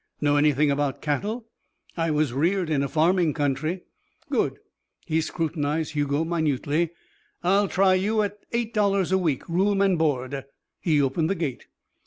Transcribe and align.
"Know 0.19 0.35
anything 0.35 0.71
about 0.71 0.99
cattle?" 0.99 1.47
"I 1.95 2.09
was 2.09 2.33
reared 2.33 2.71
in 2.71 2.81
a 2.81 2.87
farming 2.87 3.35
country." 3.35 3.83
"Good." 4.31 4.57
He 5.05 5.21
scrutinized 5.21 5.93
Hugo 5.93 6.23
minutely. 6.25 6.89
"I'll 7.43 7.67
try 7.67 7.93
you 7.93 8.23
at 8.23 8.39
eight 8.51 8.73
dollars 8.73 9.11
a 9.11 9.19
week, 9.19 9.47
room, 9.47 9.79
and 9.79 9.99
board." 9.99 10.45
He 10.79 10.99
opened 10.99 11.29
the 11.29 11.35
gate. 11.35 11.67